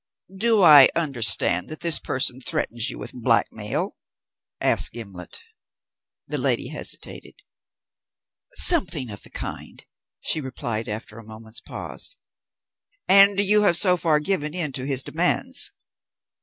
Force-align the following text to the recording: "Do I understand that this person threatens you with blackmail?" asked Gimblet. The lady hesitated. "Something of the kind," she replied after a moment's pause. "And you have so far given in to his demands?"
"Do 0.35 0.63
I 0.63 0.89
understand 0.95 1.67
that 1.69 1.81
this 1.81 1.99
person 1.99 2.41
threatens 2.41 2.89
you 2.89 2.97
with 2.97 3.11
blackmail?" 3.13 3.91
asked 4.59 4.93
Gimblet. 4.93 5.39
The 6.25 6.39
lady 6.39 6.69
hesitated. 6.69 7.35
"Something 8.55 9.11
of 9.11 9.21
the 9.21 9.29
kind," 9.29 9.85
she 10.19 10.41
replied 10.41 10.89
after 10.89 11.19
a 11.19 11.23
moment's 11.23 11.61
pause. 11.61 12.17
"And 13.07 13.39
you 13.39 13.61
have 13.61 13.77
so 13.77 13.95
far 13.95 14.19
given 14.19 14.55
in 14.55 14.71
to 14.71 14.87
his 14.87 15.03
demands?" 15.03 15.69